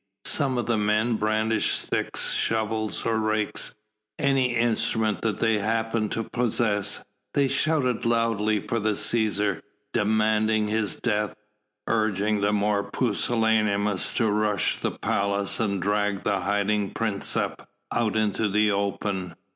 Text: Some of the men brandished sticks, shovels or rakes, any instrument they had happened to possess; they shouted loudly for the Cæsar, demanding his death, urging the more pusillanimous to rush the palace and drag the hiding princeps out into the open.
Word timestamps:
Some 0.25 0.57
of 0.57 0.65
the 0.65 0.79
men 0.79 1.17
brandished 1.17 1.77
sticks, 1.79 2.33
shovels 2.33 3.05
or 3.05 3.19
rakes, 3.19 3.75
any 4.17 4.55
instrument 4.55 5.21
they 5.21 5.59
had 5.59 5.61
happened 5.61 6.11
to 6.13 6.23
possess; 6.23 7.05
they 7.35 7.47
shouted 7.47 8.03
loudly 8.03 8.59
for 8.61 8.79
the 8.79 8.93
Cæsar, 8.93 9.61
demanding 9.93 10.67
his 10.69 10.95
death, 10.95 11.35
urging 11.85 12.41
the 12.41 12.51
more 12.51 12.83
pusillanimous 12.89 14.15
to 14.15 14.31
rush 14.31 14.79
the 14.81 14.89
palace 14.89 15.59
and 15.59 15.79
drag 15.79 16.23
the 16.23 16.39
hiding 16.39 16.95
princeps 16.95 17.63
out 17.91 18.17
into 18.17 18.49
the 18.49 18.71
open. 18.71 19.35